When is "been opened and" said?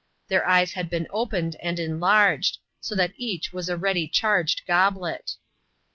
0.89-1.77